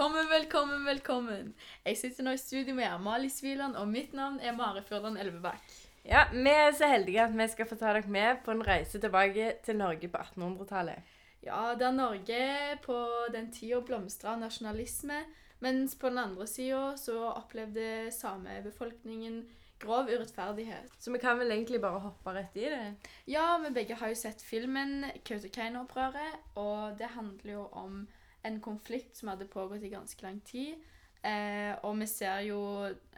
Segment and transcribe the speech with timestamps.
[0.00, 1.48] Velkommen, velkommen, velkommen.
[1.84, 5.74] Jeg sitter nå i studio med Amalie Sviland, og mitt navn er Mare Fjordan Elvebakk.
[6.08, 8.96] Ja, Vi er så heldige at vi skal få ta dere med på en reise
[8.96, 11.10] tilbake til Norge på 1800-tallet.
[11.44, 12.96] Ja, der Norge på
[13.34, 15.18] den tida blomstra nasjonalisme,
[15.60, 19.42] mens på den andre sida så opplevde samebefolkningen
[19.84, 20.96] grov urettferdighet.
[20.98, 22.94] Så vi kan vel egentlig bare hoppe rett i det.
[23.28, 28.00] Ja, vi begge har jo sett filmen Kautokeino-opprøret, og det handler jo om
[28.44, 30.80] en konflikt som hadde pågått i ganske lang tid.
[31.22, 32.60] Eh, og vi ser jo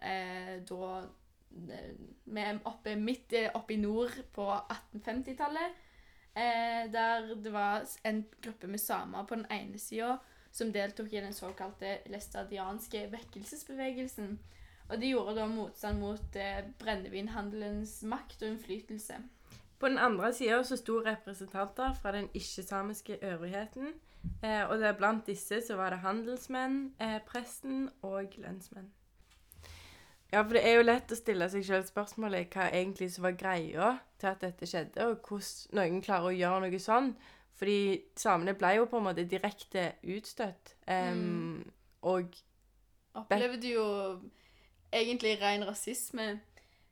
[0.02, 1.92] eh, da eh,
[2.24, 5.78] Vi er oppe midt eh, oppe i nord på 1850-tallet.
[6.34, 10.16] Eh, der det var en gruppe med samer på den ene sida
[10.52, 14.38] som deltok i den såkalte læstadianske vekkelsesbevegelsen.
[14.88, 19.20] Og de gjorde da motstand mot eh, brennevinhandelens makt og innflytelse.
[19.78, 23.94] På den andre sida sto representanter fra den ikke-samiske øvrigheten.
[24.42, 28.90] Eh, og det blant disse så var det handelsmenn, eh, presten og lønnsmenn.
[30.32, 33.36] Ja, for det er jo lett å stille seg sjøl spørsmålet hva egentlig som var
[33.36, 37.10] greia til at dette skjedde, og hvordan noen klarer å gjøre noe sånn.
[37.60, 40.74] Fordi samene ble jo på en måte direkte utstøtt.
[40.88, 41.70] em,
[42.02, 42.32] Og
[43.14, 43.84] Opplevde jo
[44.90, 46.40] egentlig ren rasisme.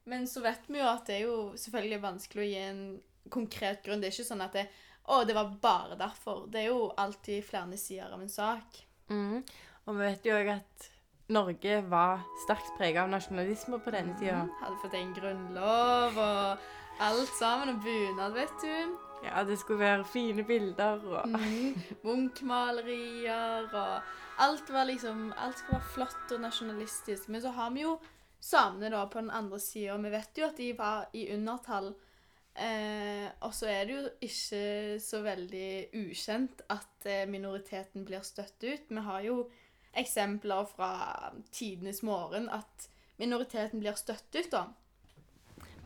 [0.05, 2.83] Men så vet vi jo at det er jo selvfølgelig vanskelig å gi en
[3.31, 4.01] konkret grunn.
[4.01, 4.67] Det er ikke sånn at det,
[5.11, 6.47] å, det var bare derfor.
[6.51, 8.81] Det er jo alltid flere sider av en sak.
[9.11, 9.43] Mm.
[9.87, 10.89] Og vi vet jo òg at
[11.31, 14.45] Norge var sterkt prega av nasjonalisme på denne tida.
[14.47, 14.55] Mm.
[14.63, 16.69] Hadde fått en grunnlov og
[17.07, 17.77] alt sammen.
[17.77, 18.97] Og bunad, vet du.
[19.27, 21.75] Ja, det skulle være fine bilder og Mm.
[22.07, 27.29] Munchmalerier og Alt var liksom Alt skulle være flott og nasjonalistisk.
[27.29, 27.99] Men så har vi jo
[28.41, 29.99] samene da på den andre sida.
[30.01, 31.93] Vi vet jo at de var i undertall.
[32.61, 38.61] Eh, og så er det jo ikke så veldig ukjent at eh, minoriteten blir støtt
[38.65, 38.91] ut.
[38.91, 39.45] Vi har jo
[39.97, 40.91] eksempler fra
[41.53, 42.89] tidenes morgen at
[43.19, 44.67] minoriteten blir støtt ut, da.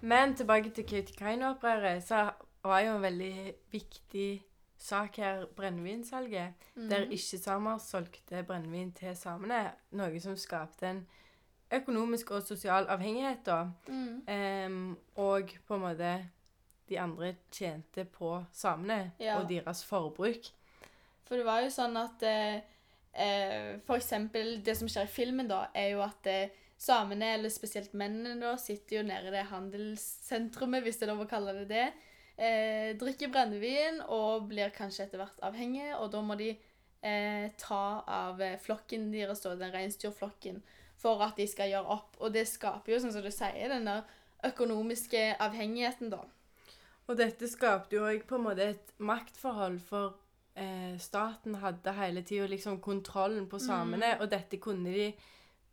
[0.05, 2.31] Men tilbake til Kautokeino-opprøret, så
[2.65, 4.43] var jo en veldig viktig
[4.79, 6.53] sak her brennevinsalget.
[6.91, 9.71] Der ikke-samer solgte brennevin til samene.
[9.97, 11.07] Noe som skapte en
[11.73, 13.63] økonomisk og sosial avhengighet, da.
[13.89, 14.29] Mm.
[14.29, 16.13] Em, og på en måte
[16.89, 19.39] de andre tjente på samene Ja.
[19.39, 20.51] og deres forbruk.
[21.25, 22.61] For det var jo sånn at eh,
[23.15, 27.49] eh, For eksempel det som skjer i filmen, da, er jo at eh, samene, eller
[27.49, 31.55] spesielt mennene, da, sitter jo nede i det handelssentrumet, hvis det er lov å kalle
[31.63, 31.87] det det.
[32.37, 36.51] Eh, drikker brennevin og blir kanskje etter hvert avhengige, og da må de
[37.05, 40.61] eh, ta av eh, flokken deres, da, den reinsdyrflokken,
[40.99, 42.17] for at de skal gjøre opp.
[42.21, 44.03] Og det skaper jo, sånn som du sier, den der
[44.45, 46.25] økonomiske avhengigheten, da.
[47.07, 50.15] Og dette skapte jo òg på en måte et maktforhold, for
[50.57, 55.11] eh, staten hadde hele tida liksom kontrollen på samene, og dette kunne de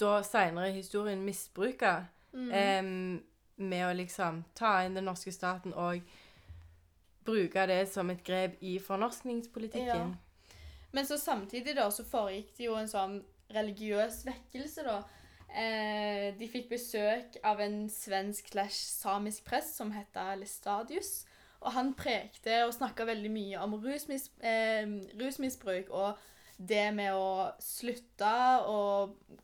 [0.02, 1.94] da seinere i historien misbruke
[2.52, 3.22] em,
[3.56, 6.02] med å liksom ta inn den norske staten og
[7.26, 10.16] bruke det som et grep i fornorskningspolitikken.
[10.92, 13.20] Men så samtidig da, så foregikk det jo en sånn
[13.54, 15.04] religiøs vekkelse, da.
[15.52, 21.26] Eh, de fikk besøk av en svensk slash samisk prest som heter Lestadius.
[21.62, 24.88] Og han prekte og snakka veldig mye om rusmis, eh,
[25.20, 26.18] rusmisbruk og
[26.58, 28.32] det med å slutte
[28.70, 28.82] å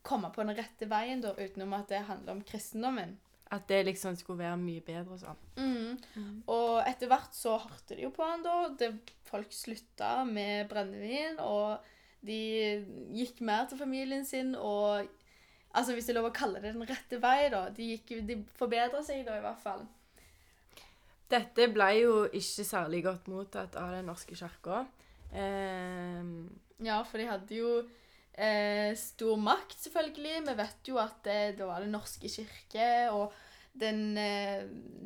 [0.05, 3.17] komme på den rette veien, da, utenom at det handler om kristendommen.
[3.51, 5.43] At det liksom skulle være mye bedre og sånn.
[5.57, 6.41] Mm.
[6.51, 8.57] Og etter hvert så hørte de jo på han da.
[8.77, 8.91] Det,
[9.29, 11.79] folk slutta med brennevin, og
[12.27, 12.41] de
[13.15, 15.07] gikk mer til familien sin og
[15.77, 17.67] Altså, hvis det er lov å kalle det den rette vei, da.
[17.73, 19.83] De, gikk, de forbedra seg da, i hvert fall.
[21.29, 24.85] Dette ble jo ikke særlig godt mottatt av Den norske kirka.
[25.35, 26.23] Eh,
[26.85, 27.71] Ja, for de hadde jo
[28.37, 30.43] eh, stor makt, selvfølgelig.
[30.47, 33.33] Vi vet jo at det, det var Den norske kirke, og
[33.77, 34.63] den eh,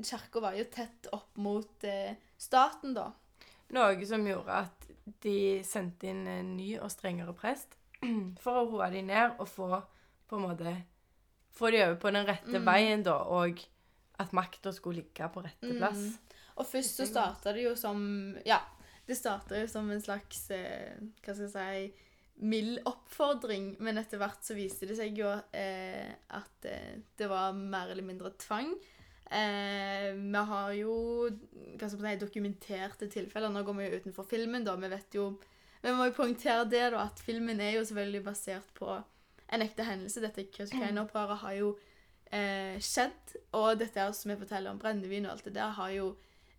[0.08, 3.10] kirka var jo tett opp mot eh, staten, da.
[3.72, 4.88] Noe som gjorde at
[5.24, 7.74] de sendte inn en ny og strengere prest
[8.44, 9.72] for å roe de ned og få
[10.32, 10.74] på en måte
[11.52, 12.66] få de over på den rette Mm.
[12.66, 13.60] veien, da, og
[14.22, 16.00] at makta skulle ligge på rette plass.
[16.00, 16.38] Mm.
[16.62, 18.60] Og først så starta det jo som Ja,
[19.08, 21.52] det starta jo som en slags eh, Hva skal jeg
[21.92, 22.08] si
[22.42, 27.52] Mild oppfordring, men etter hvert så viste det seg jo eh, at eh, det var
[27.54, 28.72] mer eller mindre tvang.
[29.30, 30.96] Eh, vi har jo
[31.78, 33.52] hva skal man si, dokumenterte tilfeller.
[33.54, 34.74] Nå går vi jo utenfor filmen, da.
[34.76, 35.28] Vi vet jo
[35.84, 38.98] Vi må jo poengtere det, da, at filmen er jo selvfølgelig basert på
[39.52, 40.24] en ekte hendelse.
[40.24, 41.72] Dette Kautokeino-opprøret har jo
[42.32, 46.14] eh, skjedd, og dette som jeg forteller om brennevin og alt det der, har jo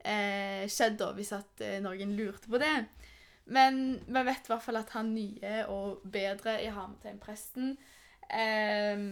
[0.05, 2.75] eh, skjedd da, hvis at eh, noen lurte på det.
[3.53, 7.73] Men vi vet i hvert fall at han nye og bedre i Hamartein-presten
[8.31, 9.09] eh,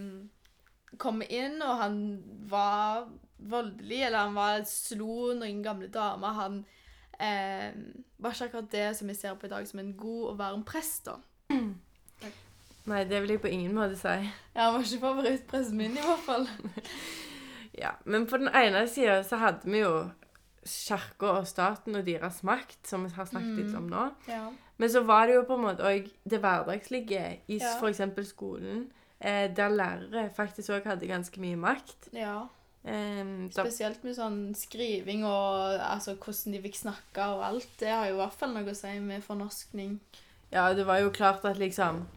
[1.01, 1.97] kommer inn, og han
[2.51, 3.09] var
[3.41, 6.37] voldelig, eller han var, slo noen gamle damer.
[6.37, 6.61] Han
[7.17, 7.73] eh,
[8.21, 10.65] var ikke akkurat det som vi ser på i dag som en god og varm
[10.67, 11.17] prest, da.
[12.89, 14.15] Nei, det vil jeg på ingen måte si.
[14.55, 16.47] Ja, Han var ikke favorittpressen min, i hvert fall.
[17.77, 20.09] Ja, Men på den ene sida så hadde vi jo
[20.67, 24.01] kirka og staten og deres makt, som vi har snakket litt om nå.
[24.27, 24.49] Ja.
[24.77, 27.71] Men så var det jo på en måte òg det hverdagslige i Ja.
[27.79, 28.01] f.eks.
[28.27, 28.89] skolen,
[29.21, 32.09] eh, der lærere faktisk òg hadde ganske mye makt.
[32.13, 32.47] ja.
[32.83, 37.67] Um, Spesielt med sånn skriving og altså, hvordan de fikk snakke og alt.
[37.79, 39.99] Det har jo i hvert fall noe å si med fornorskning.
[40.51, 42.07] ja, det var jo klart at liksom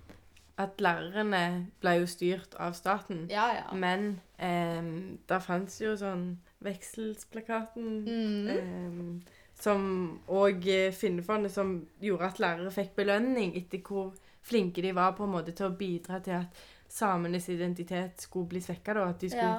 [0.56, 3.25] At lærerne ble jo styrt av staten.
[3.31, 3.65] Ja, ja.
[3.75, 8.47] Men um, der fantes jo sånn Vekselsplakaten Mm.
[8.49, 9.23] um,
[9.61, 14.15] som Og eh, Finnefondet, som gjorde at lærere fikk belønning etter hvor
[14.45, 18.61] flinke de var på en måte til å bidra til at samenes identitet skulle bli
[18.61, 18.97] svekka.
[19.09, 19.59] At de skulle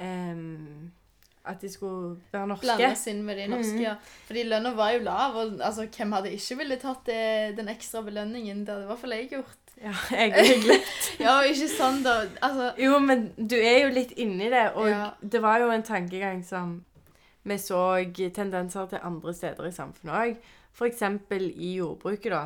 [0.00, 0.32] ja.
[0.32, 0.90] um,
[1.44, 2.66] at de skulle være norske.
[2.66, 3.82] Blandes inn med de norske, mm.
[3.82, 3.96] ja.
[4.28, 7.22] Fordi lønna var jo lav, og altså, hvem hadde ikke ville tatt det,
[7.58, 8.62] den ekstra belønningen?
[8.62, 9.61] Det hadde i hvert fall jeg gjort.
[9.80, 10.80] Ja, egentlig.
[11.22, 12.16] Ja, ikke sånn, da.
[12.42, 15.10] Altså Jo, men du er jo litt inni det, og Ja.
[15.22, 16.84] det var jo en tankegang som
[17.44, 17.80] vi så
[18.34, 20.36] tendenser til andre steder i samfunnet òg.
[20.72, 21.02] F.eks.
[21.56, 22.42] i jordbruket, da.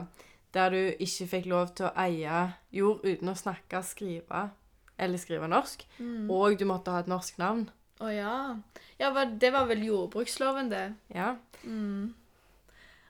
[0.54, 2.38] Der du ikke fikk lov til å eie
[2.72, 4.50] jord uten å snakke, skrive
[4.98, 5.84] eller skrive norsk.
[5.98, 6.30] mm.
[6.32, 7.66] Og du måtte ha et norsk navn.
[8.00, 8.56] Å ja.
[8.98, 10.94] Ja, det var vel jordbruksloven, det.
[11.14, 11.34] Ja.
[11.64, 12.14] Mm.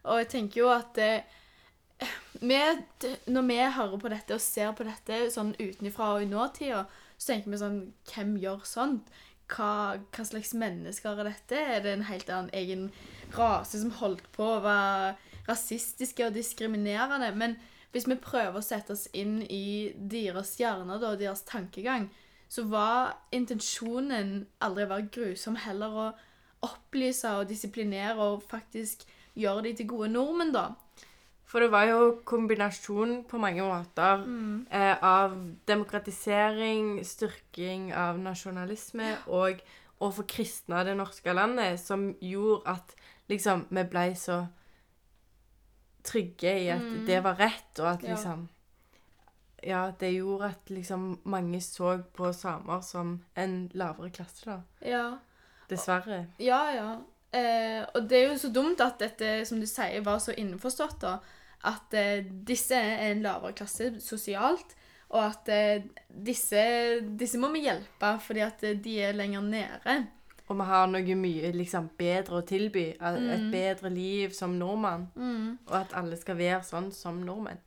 [0.04, 1.22] Og jeg tenker jo at eh,
[2.40, 2.58] vi,
[3.26, 6.84] Når vi hører på dette og ser på dette sånn utenfra og i nåtida,
[7.16, 9.08] så tenker vi sånn Hvem gjør sånt?
[9.46, 11.60] Hva, hva slags mennesker er dette?
[11.60, 12.88] Er det en helt annen egen
[13.36, 15.14] rase som holdt på å være
[15.46, 17.30] rasistiske og diskriminerende?
[17.38, 17.54] Men
[17.94, 22.10] hvis vi prøver å sette oss inn i deres hjerner og deres tankegang,
[22.50, 26.08] så var intensjonen aldri å være grusom, heller å
[26.66, 29.06] opplyse og disiplinere og faktisk
[29.38, 30.72] gjøre de til gode nordmenn, da.
[31.46, 34.24] For det var jo kombinasjon på mange måter
[34.70, 35.36] eh, av
[35.68, 39.62] demokratisering, styrking av nasjonalisme og
[40.02, 42.96] å forkristne det norske landet, som gjorde at
[43.30, 44.40] liksom vi ble så
[46.06, 47.06] trygge i at Mm.
[47.06, 48.14] det var rett, og at Ja.
[48.14, 48.48] liksom
[49.62, 54.60] Ja, det gjorde at liksom mange så på samer som en lavere klasse, da.
[54.82, 55.18] Ja,
[55.68, 56.26] Dessverre.
[56.38, 56.70] ja.
[56.70, 56.96] ja.
[57.32, 61.00] Eh, og det er jo så dumt at dette, som du sier, var så innforstått,
[61.02, 61.18] da.
[61.66, 64.76] At eh, disse er en lavere klasse sosialt,
[65.10, 66.62] og at eh, disse,
[67.18, 69.96] disse må vi hjelpe fordi at eh, de er lenger nede.
[70.48, 72.84] Og vi har noe mye liksom bedre å tilby.
[72.94, 73.50] Et Mm.
[73.50, 75.08] bedre liv som nordmann.
[75.66, 77.58] Og at alle skal være sånn som nordmenn.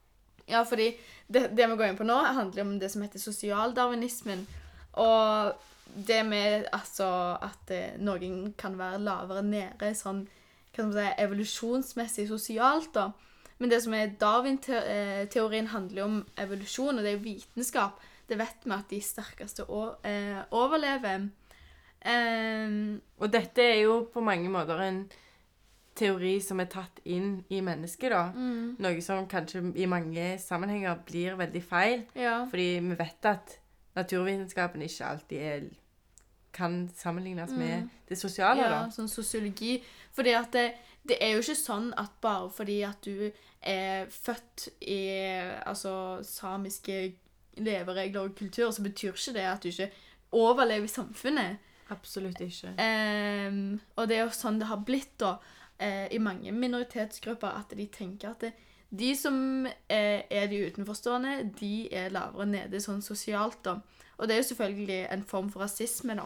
[0.48, 0.94] Ja, fordi
[1.28, 4.48] det, det vi går inn på nå, handler om det som heter sosialdarwinismen.
[4.94, 5.54] Og
[5.96, 10.28] det med altså at eh, noen kan være lavere nede sånn
[10.74, 13.10] kan man si, evolusjonsmessig sosialt, da.
[13.60, 18.00] Men det som er Darwin-teorien, handler jo om evolusjon, og det er jo vitenskap.
[18.30, 19.66] Det vet vi at de sterkeste
[20.08, 21.26] eh, overlever.
[22.00, 25.02] Um, Og dette er jo på mange måter en
[26.00, 28.30] teori som er tatt inn i mennesket, da.
[28.32, 32.06] mm, Noe som kanskje i mange sammenhenger blir veldig feil.
[32.16, 32.46] ja.
[32.48, 33.58] Fordi vi vet at
[33.96, 35.62] naturvitenskapen ikke alltid er,
[36.54, 37.90] kan sammenlignes med Mm.
[38.10, 38.90] det sosiale, Ja, da.
[38.90, 39.84] sånn sosiologi.
[40.14, 40.74] Fordi at det,
[41.08, 43.32] det er jo ikke sånn at bare fordi at du
[43.62, 45.00] er født i
[45.66, 47.14] altså, samiske
[47.58, 49.92] leveregler og kultur, så betyr ikke det at du ikke
[50.32, 51.58] overlever i samfunnet.
[51.90, 52.74] Absolutt ikke.
[52.80, 55.38] Ehm, og det er jo sånn det har blitt da,
[55.80, 58.54] eh, i mange minoritetsgrupper, at de tenker at det,
[58.92, 63.62] de som eh, er de utenforstående, de er lavere nede sånn sosialt.
[63.64, 63.76] da.
[64.18, 66.26] Og det er jo selvfølgelig en form for rasisme, da.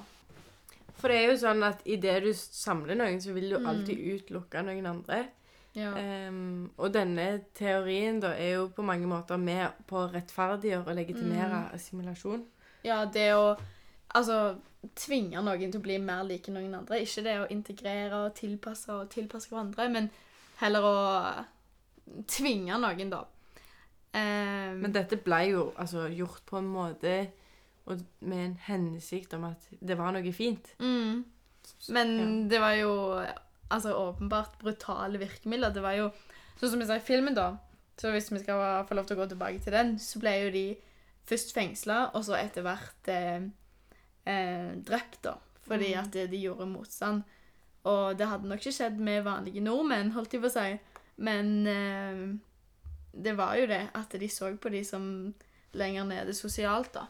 [0.98, 3.66] For det er jo sånn at idet du samler noen, så vil du Mm.
[3.68, 5.26] alltid utelukke noen andre.
[5.76, 5.92] Ja.
[6.30, 10.96] Um, og denne teorien da er jo på mange måter med på å rettferdiggjøre og
[10.96, 11.74] legitimere Mm.
[11.74, 12.46] assimilasjon.
[12.84, 13.58] Ja, det å
[14.16, 14.56] altså,
[14.96, 17.02] tvinge noen til å bli mer like noen andre.
[17.02, 20.12] Ikke det å integrere og tilpasse og tilpasse hverandre, men
[20.60, 21.46] heller å
[22.28, 23.24] tvinge noen, da.
[24.14, 27.14] Um, Men dette ble jo altså, gjort på en måte
[27.90, 30.70] og med en hensikt om at det var noe fint.
[30.80, 31.24] mm,
[31.90, 32.48] men Ja.
[32.50, 32.92] det var jo
[33.72, 35.74] altså, åpenbart brutale virkemidler.
[35.74, 36.12] Det var jo
[36.60, 37.58] Sånn som vi sa i filmen, da.
[37.98, 40.52] Så hvis vi skal få lov til å gå tilbake til den, så ble jo
[40.54, 40.78] de
[41.26, 43.42] først fengsla, og så etter hvert eh,
[44.30, 45.34] eh, drept, da.
[45.68, 46.00] Fordi Mm.
[46.04, 47.24] at de, de gjorde motstand.
[47.86, 50.80] Og det hadde nok ikke skjedd med vanlige nordmenn, holdt jeg på å si.
[51.18, 52.24] Men eh,
[53.14, 55.34] det var jo det at de så på de som
[55.74, 57.08] lenger nede sosialt, da.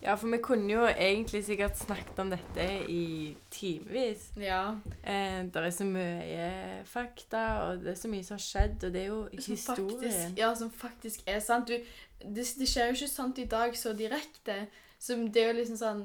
[0.00, 4.30] Ja, for vi kunne jo egentlig sikkert snakket om dette i timevis.
[4.40, 4.76] Ja.
[5.04, 6.46] Eh, det er så mye
[6.88, 9.90] fakta, og det er så mye som har skjedd, og det er jo Som historien.
[9.90, 11.68] faktisk, ja, som faktisk er sant.
[11.68, 11.76] Du,
[12.24, 14.56] det, det skjer jo ikke sånt i dag så direkte.
[14.98, 16.02] Så det er jo liksom sånn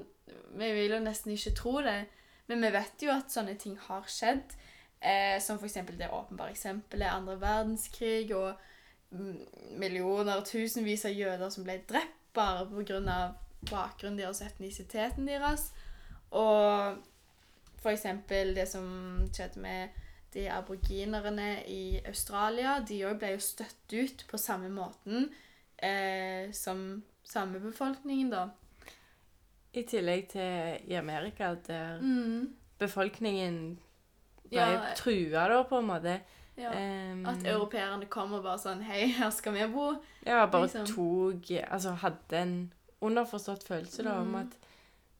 [0.56, 2.06] Vi vil jo nesten ikke tro det,
[2.48, 4.56] men vi vet jo at sånne ting har skjedd.
[5.06, 8.56] Eh, som eksempel det åpenbare eksempelet andre verdenskrig og
[9.78, 13.36] millioner og tusenvis av jøder som ble drept bare pga.
[13.70, 15.70] bakgrunnen deres og etnisiteten deres.
[16.32, 16.98] Og
[17.92, 19.90] eksempel det som skjedde med
[20.34, 25.30] de aboriginerne i Australia, de òg ble jo støtt ut på samme måten
[25.78, 28.50] eh, som samebefolkningen, da.
[29.74, 32.56] I tillegg til i Amerika, der Mm.
[32.80, 33.80] befolkningen
[34.50, 36.20] ble Ja, trua, da, på en måte.
[36.58, 36.70] ja.
[37.12, 39.96] um, At europeerne kom og bare sånn Hei, her skal vi bo.
[40.26, 40.86] ja, bare liksom.
[40.86, 44.36] tok Altså hadde en underforstått følelse da, om Mm.
[44.36, 44.58] at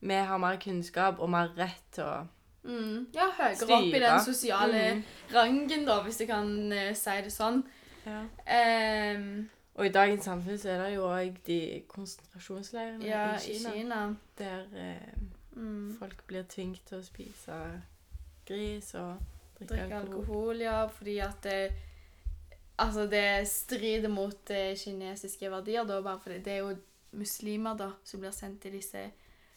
[0.02, 2.28] vi har mer kunnskap og mer rett til å
[2.66, 3.06] Mm.
[3.14, 5.04] Ja, høyere opp i den sosiale Mm.
[5.34, 7.64] rangen, da, hvis jeg kan uh, si det sånn.
[8.06, 8.22] Ja.
[9.16, 13.58] Um, Og i dagens samfunn så er det jo òg de konsentrasjonsleirene ja, i i
[13.60, 14.16] Kina, Kina.
[14.38, 15.12] der eh,
[15.56, 15.96] Mm.
[16.00, 17.82] folk blir tvunget til å spise
[18.46, 19.16] gris og
[19.60, 20.22] drikke, Drikke alkohol.
[20.22, 21.60] alkohol, ja, fordi at det
[22.78, 26.74] Altså, det strider mot eh, kinesiske verdier, da, bare fordi det er jo
[27.16, 29.00] muslimer, da, som blir sendt til disse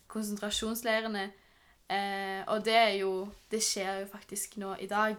[0.07, 1.25] konsentrasjonsleirene.
[1.91, 5.17] Eh, og det er jo Det skjer jo faktisk nå i dag.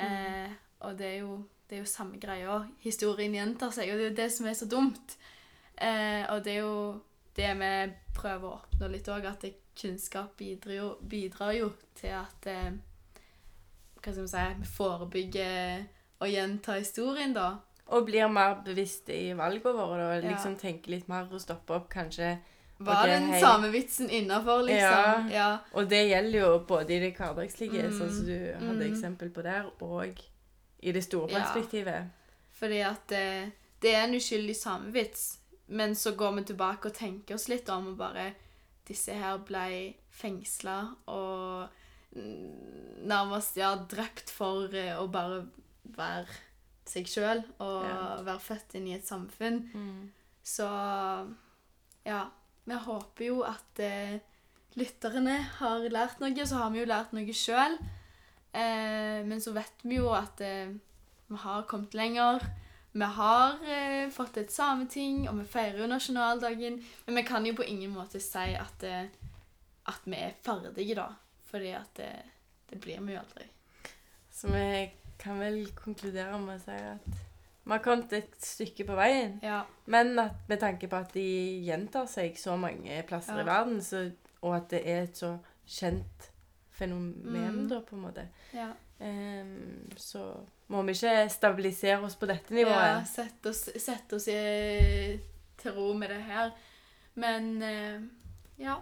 [0.00, 0.50] Eh,
[0.80, 2.58] og det er jo det er jo samme greia.
[2.84, 5.16] Historien gjentar seg, og det er jo det som er så dumt.
[5.80, 7.00] Eh, og det er jo
[7.36, 7.70] det vi
[8.14, 12.72] prøver å oppnå litt òg, at det, kunnskap bidrar jo, bidrar jo til at eh,
[14.00, 15.84] Hva skal vi si Vi forebygger
[16.20, 17.48] å gjenta historien, da.
[17.92, 20.18] Og blir mer bevisste i valgene våre, da.
[20.20, 20.30] Ja.
[20.34, 22.36] Liksom tenke litt mer og stoppe opp, kanskje.
[22.78, 23.40] Var det, den hei.
[23.40, 25.28] samme vitsen innafor, liksom?
[25.30, 25.34] Ja.
[25.34, 25.48] ja.
[25.72, 28.88] Og det gjelder jo både i det hverdagslige, Mm, sånn som du hadde mm.
[28.88, 30.22] eksempel på der, og
[30.82, 31.40] i det store Ja.
[31.44, 32.10] perspektivet.
[32.54, 33.52] Fordi at det,
[33.82, 37.92] det er en uskyldig samevits, men så går vi tilbake og tenker oss litt om
[37.92, 38.32] og bare
[38.88, 40.74] Disse her ble fengsla
[41.08, 41.68] og
[42.16, 45.44] mm, nærmest ja, drept for eh, å bare
[45.96, 46.26] være
[46.88, 47.98] seg sjøl og Ja.
[48.26, 49.62] være født inn i et samfunn.
[50.44, 50.66] Så
[52.04, 52.26] ja.
[52.64, 54.14] Vi håper jo at eh,
[54.80, 56.46] lytterne har lært noe.
[56.48, 57.74] Så har vi jo lært noe sjøl.
[58.56, 60.70] Eh, men så vet vi jo at eh,
[61.28, 62.40] vi har kommet lenger.
[62.94, 66.76] Vi har eh, fått et sameting, og vi feirer jo nasjonaldagen.
[67.06, 69.08] Men vi kan jo på ingen måte si at, eh,
[69.90, 71.08] at vi er ferdige, da.
[71.50, 72.12] Fordi at det,
[72.70, 73.48] det blir vi jo aldri.
[74.30, 77.08] Så vi kan vel konkludere med å si at
[77.64, 79.38] vi har kommet et stykke på veien.
[79.42, 79.62] Ja.
[79.90, 81.26] Men at med tanke på at de
[81.66, 83.42] gjentar seg så mange plasser Ja.
[83.42, 84.04] i verden, så,
[84.42, 85.34] og at det er et så
[85.66, 86.30] kjent
[86.74, 87.68] fenomen, Mm.
[87.70, 88.68] da, på en måte, ja.
[89.00, 90.26] um, så
[90.74, 93.08] må vi ikke stabilisere oss på dette Ja, nivået.
[93.10, 95.18] sette oss, sette oss i,
[95.62, 96.50] til ro med det her.
[97.20, 98.00] Men eh,
[98.62, 98.80] ja.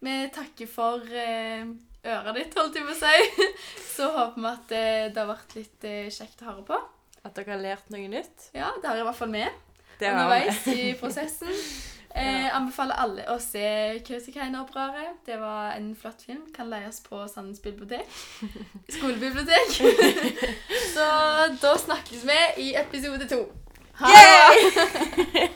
[0.00, 1.64] Vi takker for eh,
[2.06, 3.46] øret ditt, holdt jeg på å si.
[3.96, 6.80] Så håper vi at eh, det har vært litt kjekt å høre på.
[7.26, 8.50] At dere har lært noe nytt.
[8.54, 9.44] Ja, det har i hvert fall vi.
[10.00, 11.52] underveis i prosessen.
[12.16, 13.62] Eh, anbefaler alle å se
[14.06, 15.18] Kautokeino-opprøret.
[15.26, 16.46] Det var en flott film.
[16.54, 18.08] Kan leies på Sandnes bibliotek.
[18.96, 19.76] Skolebibliotek.
[20.94, 21.10] Så
[21.60, 23.44] da snakkes vi i episode to.
[24.00, 25.44] Ha det!